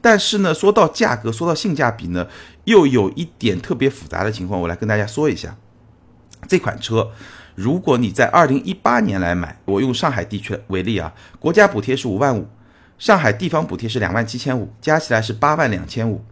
[0.00, 2.26] 但是呢，说到价格，说到性价比呢，
[2.64, 5.56] 又有一点特别复杂的情况，我来跟大家说一下。
[6.48, 7.10] 这款车，
[7.58, 12.48] 如果你在二零一八年来买，我用上海地区为例啊，国家补贴是五万五，
[13.00, 16.24] 上海地方补贴是两万七千五，加起来是八万两千五，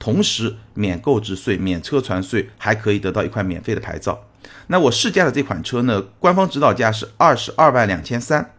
[0.00, 4.24] 同时免购置税、免车船税，还可以得到一块免费的牌照。
[4.66, 8.50] 那我试驾的这款车呢，官方指导价是二十二万两千三，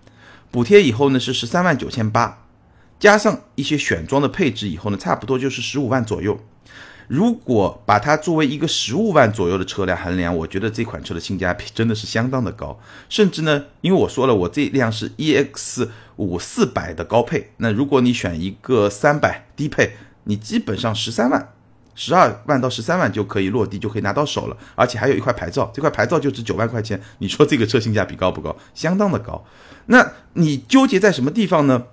[0.50, 2.46] 补贴以后呢是十三万九千八。
[2.98, 6.40] 加上一些选装的配置以后呢，差不多就是十五万左右。
[7.08, 12.80] 如果把它作为一个十五万左右的车辆衡量，我觉得这款车的性价比真的是相当的高。
[13.10, 21.54] 甚至呢，因为我说了，我这辆是 EX 五四百的高配，那如果你选一个三百低配，你基本上十三万、
[21.96, 27.00] 十二万到十三万就可以落地，就可以拿到手了，而且还有一块牌照，这块牌照就值九万块钱。
[27.20, 28.56] 你说这个车性价比高不高？
[28.74, 29.44] 相当的高。
[29.88, 31.84] 那你纠结在什么地方呢？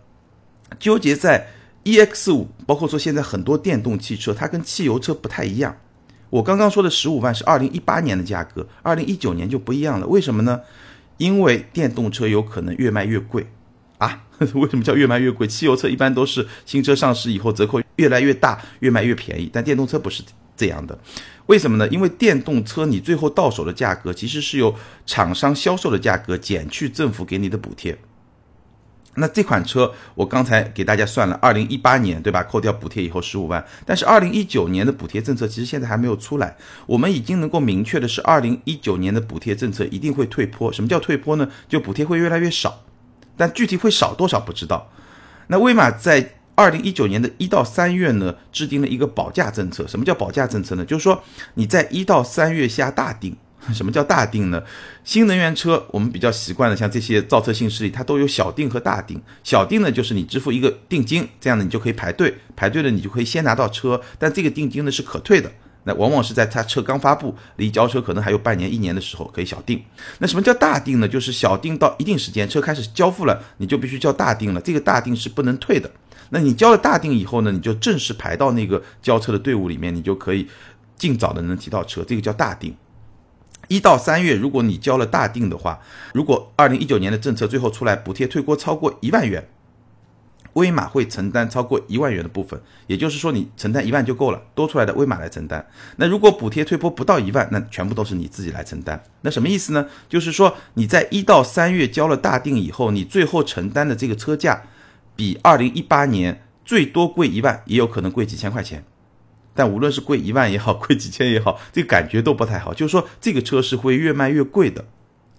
[0.79, 1.49] 纠结在
[1.85, 5.77] EX 五，包括说现在很多电动汽车，它跟汽油车不太一样。
[6.29, 10.07] 我刚刚说的十五万是二零一八年的价格，二零一九年就不一样了。
[10.07, 10.61] 为什么呢？
[11.17, 13.47] 因为电动车有可能越卖越贵
[13.99, 14.25] 啊！
[14.55, 15.47] 为什么叫越卖越贵？
[15.47, 20.23] 汽油车一般都是新车上市以后折扣越来越大，越卖越便宜，但电动车不是
[20.57, 20.99] 这样的。
[21.47, 21.89] 为什么呢？
[21.89, 27.99] 因为电动车你最后到手的价格其实是由厂商销售的价格减去政府给你的补贴。
[29.21, 32.43] 那这款车我刚才给大家算了，二零一八年对吧？
[32.43, 36.57] 扣掉补贴以后十五万，但是二零一九年的补贴政策其实现在还没有出来。
[36.87, 40.73] 我们已经能够明确的是，二零一九年的补贴政策一定会退坡。
[40.73, 41.49] 什么叫退坡呢？
[41.69, 42.83] 就补贴会越来越少，
[43.37, 44.91] 但具体会少多少不知道。
[45.49, 49.87] 那威马在二零一九年的一到三月呢，制定了一个保价政策。
[49.87, 50.85] 什么叫保价政策呢？
[50.85, 51.23] 就是说
[51.55, 53.37] 你在一到三月下大定。
[53.75, 54.63] 什么叫大定呢？
[55.05, 59.21] 新能源车我们比较习惯的，像这些造车新势力，它都有小定和大定。
[59.45, 64.01] 小定呢，就是你支付一个定金，这样呢你就可以排队，排队了你就可以先拿到车。
[64.19, 65.53] 但这个定金呢是可退的，
[65.85, 69.83] 那往往是在它车刚发布，离交车可能还有半年、一年的时候可以小定。
[70.19, 71.07] 那什么叫大定呢？
[71.07, 74.61] 就是小定到一定时间，车开始交付了，你就必须交大定了。
[74.61, 75.91] 这个大定是不能退的。
[76.31, 80.49] 那你交了大定以后呢，你就正式排到那个交车的队伍里面，你就可以
[80.97, 82.03] 尽早的能提到车。
[82.03, 82.75] 这个叫大定。
[83.71, 85.81] 一到三月，如果你交了大定的话，
[86.13, 89.49] 如果二零一九年的政策最后出来，补贴退坡超过一万元，
[90.55, 95.65] 威马会承担超过一万元的部分，也就是说你承担一万就够了，多出来的威马来承担。
[95.99, 99.01] 那如果补贴退坡不到一万，那全部都是你自己来承担。
[99.21, 99.87] 那什么意思呢？
[100.09, 104.65] 就是说你在一到三月交了大定以后，你最后承担的这个车价，
[105.15, 108.85] 比二零一八年最多贵一万，也有可能贵几千块钱。
[109.55, 112.73] 但无论是贵一万也好， 贵几千也好，这个感觉都不太好。
[112.73, 114.85] 就是说，这个车是会越卖越贵的。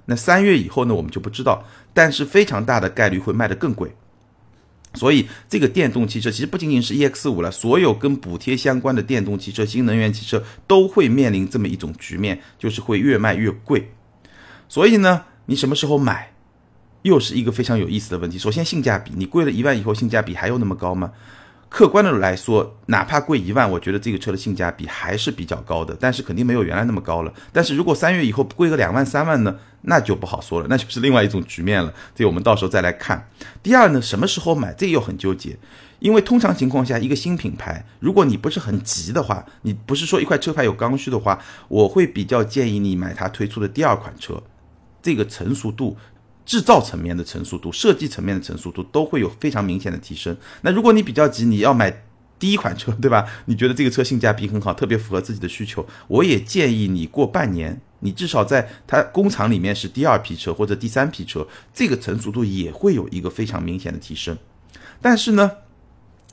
[0.06, 3.95] 那三月以后呢，我们就不知道，但是非常大的概率会卖得更贵。
[4.93, 13.91] 所以，这个电动汽车其实不仅仅是 EX 五了，所有跟补贴相关的电动汽车、新能源汽车都会面临这么一种局面，就是会越卖越贵。
[14.67, 16.34] 所以呢，你什么时候买，
[17.04, 18.38] 又是一个非常有意思的问题。
[18.38, 21.13] 首先，性价比，你贵了一万以后，性价比还有那么高吗？
[21.72, 27.34] 客观的来说，哪怕贵一万，我觉得这个车的性价比还是比较高的，但是肯定没有原来那么高了。
[27.54, 31.94] 但是如果三月以后贵个两万三万呢，那就不好说了，那就是另外一种局面了。
[32.14, 33.26] 这我们到时候再来看。
[33.64, 35.58] 第二呢，什么时候买，这又很纠结，
[36.00, 44.44] 因为通常情况下，一个新品牌，如果你不是很急的话，你不是说一块车牌有刚需的话，我会比较建议你买它推出的第二款车，
[45.02, 45.96] 这个成熟度。
[46.52, 50.36] 制造层面的成熟度、设计层面的成熟度都会有非常明显的提升。
[50.64, 52.04] 那如果你比较急，你要买
[52.38, 53.26] 第一款车，对吧？
[53.46, 64.38] 你觉得这个车性价比很好，特别符合自己的需求，我也建议你过半年，你至少在它工厂里面是第二批车或者第三批车，这个成熟度也会有一个非常明显的提升。
[65.02, 65.50] 但是呢，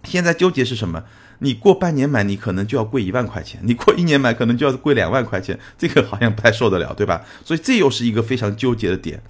[0.03, 1.05] 现在纠结是什么？
[1.39, 5.57] 你过半年买，你可能就要贵一万块钱；你过一年买，可能就要贵两万块钱。
[5.79, 7.25] 这个好像不太受得了，对吧？
[7.45, 9.23] 所以这又是一个非常纠结的点。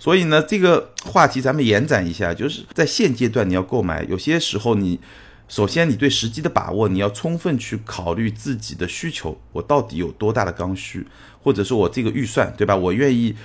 [0.00, 4.98] 所以呢，这个话题咱们延展一下，就是在现阶段你要购买，有些时候你
[5.46, 11.06] 首先你对时机的把握，你要充分去考虑自己的需求，我到底有多大的刚需，
[11.42, 12.74] 或者说我这个预算，对吧？
[12.74, 13.36] 我愿意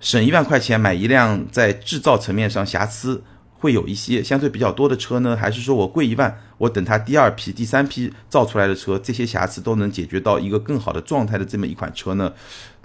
[0.00, 3.24] 省一万块钱买一辆在制造层面上瑕疵。
[3.62, 12.32] 会有一些相对比较多的车呢，还是说我贵一万，我等它第二批、第三批造出来的车，这些瑕疵都能解决到一个更好的状态的这么一款车呢？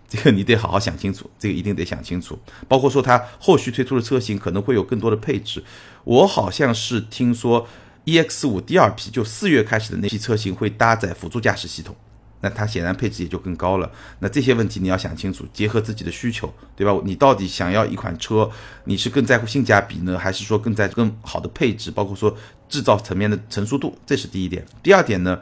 [0.08, 2.38] 这个你得好好想清楚，这个一定得想清楚。
[2.68, 5.64] 包括说它后续推出的车型可能会有更多的配置，
[6.04, 7.68] 我好像是听说
[8.06, 11.96] EX 五第二批就四月开始的那批车型会搭载辅助驾驶系统。
[12.40, 13.92] 那它显然配置也就更高了。
[14.20, 16.96] 那这些问题你要想清楚，结合自己的需求，对吧？
[17.04, 18.48] 你到底想要一款车，
[18.84, 22.38] 你是更在乎性价比呢，还是说更在更好的配置，包括说
[22.70, 23.98] 制造层面的成熟度？
[24.06, 24.64] 这是第一点。
[24.84, 25.42] 第二点呢，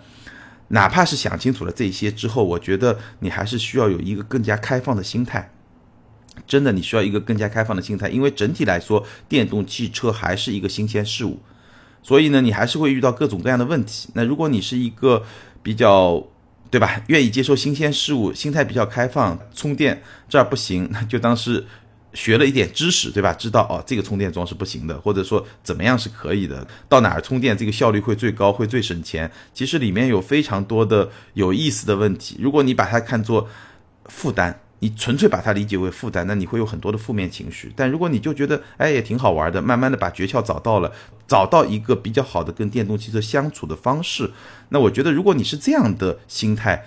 [0.70, 5.52] 哪怕是想清楚了这些之后，我觉得你还是需要有一个更加开放的心态。
[6.46, 11.40] 真的，你需要一个更加开放的心态，因为整体来说，电动汽车还是一个新鲜事物，
[12.04, 14.10] 所以呢，你还是会遇到各种各样的问题。
[14.14, 15.24] 那如果你是一个
[15.64, 16.22] 比较
[16.70, 17.02] 对吧？
[17.08, 19.40] 愿意接受新鲜事物，心态比较开放。
[19.54, 21.66] 充电这儿不行，那就当是
[22.16, 23.32] 学了一点知识，对吧？
[23.34, 26.66] 知道哦，这个充电桩是不行的，或者说怎么样是可以的。
[26.90, 29.30] 到哪儿充电这个效率会最高，会最省钱？
[29.54, 32.38] 其实里面有非常多的有意思的问题。
[32.40, 33.48] 如果你把它看作
[34.06, 34.62] 负担。
[34.80, 37.72] 你纯粹把它理解为负担，那你会有很多的负面情绪。
[37.76, 40.92] 但如果你就觉得，哎，也挺好玩的，慢慢的把诀窍找到了，
[41.26, 44.30] 找到一个比较好的跟电动汽车相处的方式，
[44.70, 46.86] 那我觉得，如果你是这样的心态，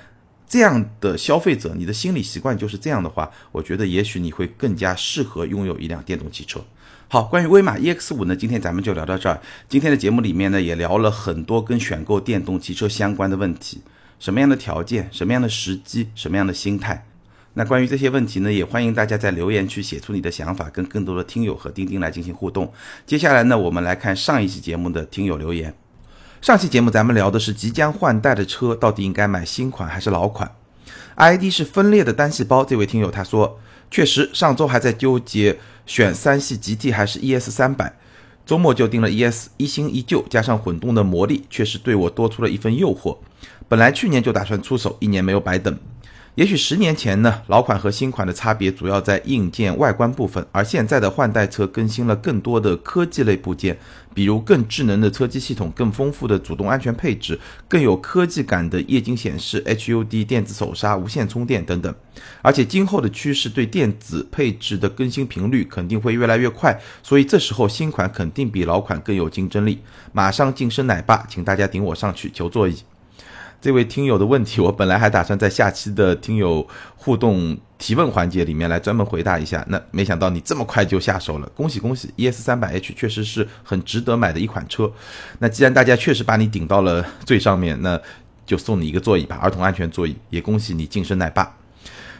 [0.48, 6.58] 这样的消费者，你的心理习惯就是这样的话，我觉得也许你会更加适合拥有一辆电动汽车。
[7.06, 9.40] 好，关于威马 EX 五呢，今天咱们就聊到这儿。
[9.68, 13.80] 今天的节目里面呢，也聊了很多跟选购电动汽车相关的问题，
[14.18, 17.06] 什么样的条件，什么样的时机，什么样的心态。
[17.54, 22.72] 那关于这些问题呢，也欢迎大家在留言区写出你的想法，跟更多的听友和钉钉来进行互动。
[23.06, 25.74] 接下来呢，我们来看上一期节目的听友留言。
[26.40, 30.48] 上期节目咱们聊的是即将换代的车到底应该买新款还是老款
[31.16, 33.58] ？ID 是分裂的单细胞，这位听友他说，
[33.90, 37.92] 确实上周还在纠结选三系 GT 还是 ES 三百，
[38.46, 43.18] 周末就定了 ES，一新一旧加上混动的魔力，确实对我多出了一份诱惑。
[43.66, 45.76] 本来去年就打算出手，一年没有白等。
[46.38, 53.76] 也许十年前呢，老款和新款的差别主要在硬件外观部分，而现在的换代车更新了更多的科技类部件，
[54.14, 57.36] 比如更智能的车机系统、更丰富的主动安全配置、
[57.66, 61.92] 更有科技感的液晶显示、HUD 电子手刹、无线充电等等。
[62.40, 69.80] 而且今后的趋势对电子配置的更新频率肯定会越来越快，所以这时候新款肯定比老款更有竞争力。
[70.12, 72.76] 马上晋升奶爸，请大家顶我上去求座椅。
[73.60, 84.92] 这位听友的问题，我本来还打算在下期的听友互动提问环节里面来专门回答一下，那没想到你这么快就下手了，恭喜恭喜！ES 三百 H 确实是很值得买的一款车。
[85.40, 88.00] 那既然大家确实把你顶到了最上面，那
[88.46, 90.14] 就送你一个座椅吧，儿童安全座椅。
[90.30, 91.56] 也恭喜你晋升奶爸。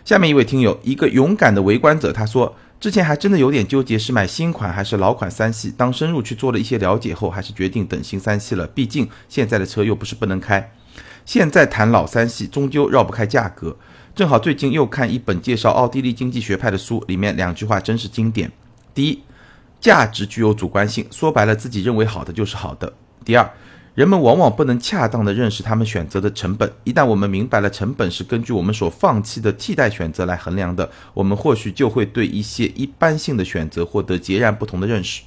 [0.05, 10.73] 下面一位听友，一个勇敢的围观者，他说，之前还真的有点纠结是买新款还是老款三系，当深入去做了一些了解后，还是决定等新三系了，毕竟现在的车又不是不能开。
[11.29, 13.77] 现在谈老三系，终究绕不开价格。
[14.15, 18.51] 正好最近又看一本介绍奥地利经济学派的书，里面两句话真是经典：
[18.95, 19.23] 第一，
[19.79, 22.89] 价值具有主观性，说白了，自己认为好的就是好的；
[23.27, 23.53] 第二，
[23.95, 26.73] 人们往往不能恰当的认识他们选择的成本。
[26.85, 35.25] 一旦我们明白了成本是根据我们所放弃的替代选择来衡量的，我们或许就会对一些一般性的选择获得截然不同的认识。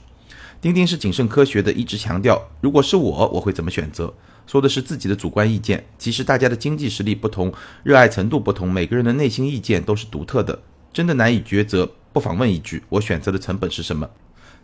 [0.60, 4.12] 钉钉是谨慎科学的，一直强调，如果是我，我会怎么选择？
[4.52, 14.10] 说的是自己的主观意见，其实大家的经济实力不同，热爱程度不同，每个人的内心意见都是独特的，真的难以抉择，不妨问一句：我选择的成本是什么？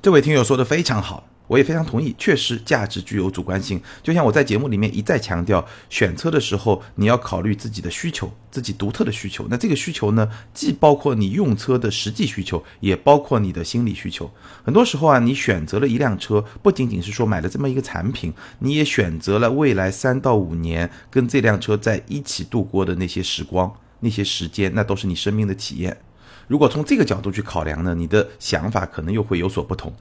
[0.02, 1.30] 这位听友说的非常好。
[1.48, 3.82] 我也非常同意，确实价值具有主观性。
[4.04, 9.48] 就像我在节目里面一再强调，选车的时候你要考虑自己的需求，自己独特的需求。
[9.50, 14.30] 那这个需求呢，既包括你用车的实际需求，也包括你的心理需求。
[14.64, 25.98] 很多时候啊，你选择了一辆车，不仅仅是说买了这么一个产品，你也选择了未来三到五年跟这辆车在一起度过的那些时光、那些时间，那都是你生命的体验。
[26.48, 29.94] 如果从这个角度去考量呢，你的想法可能又会有所不同。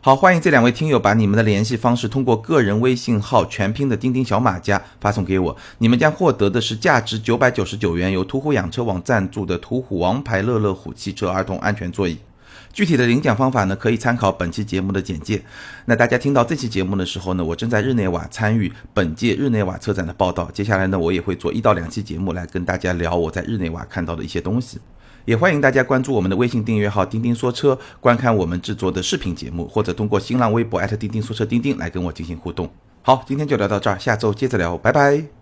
[0.00, 12.16] 好，欢迎这两位听友把你们的联系方式通过个人微信号全拼的钉钉小马家发送给我，你们将获得的是价值九百九十九元由途虎养车网赞助的途虎王牌乐乐虎汽车儿童安全座椅。
[12.72, 15.42] 具体的领奖方法呢，可以参考本期节目的简介。
[15.86, 20.48] 那大家听到这期节目的时候呢，我正在日内瓦参与本届日内瓦车展的报道。
[20.52, 24.78] 接下来呢，我也会做一到两期节目来跟大家聊我在日内瓦看到的一些东西。
[25.28, 32.66] 也欢迎大家关注我们的微信订阅号“钉钉说车”，观看我们制作的视频节目，或者通过新浪微博钉钉说车钉钉来跟我进行互动。
[33.02, 35.37] 好，今天就聊到这儿，下周接着聊，拜拜。